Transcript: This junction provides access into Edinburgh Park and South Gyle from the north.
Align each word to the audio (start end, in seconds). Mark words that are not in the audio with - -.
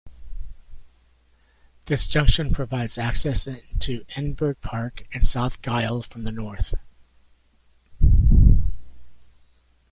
This 1.85 2.07
junction 2.07 2.55
provides 2.55 2.97
access 2.97 3.45
into 3.45 4.03
Edinburgh 4.15 4.55
Park 4.55 5.05
and 5.13 5.23
South 5.23 5.61
Gyle 5.61 6.01
from 6.01 6.23
the 6.23 6.31
north. 6.31 6.73